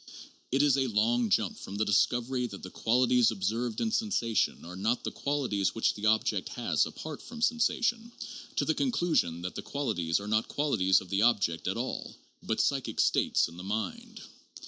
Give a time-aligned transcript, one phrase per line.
[0.51, 4.75] It is a long jump from the discovery that the qualities observed in sensation are
[4.75, 8.11] not the qualities which the object has apart from sensation,
[8.55, 12.15] to the conclusion that the qualities are not qualities of the object at all
[12.47, 14.21] hut "psychic states" in the mind.